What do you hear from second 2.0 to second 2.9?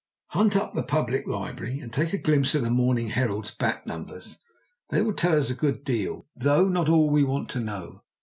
a glimpse of the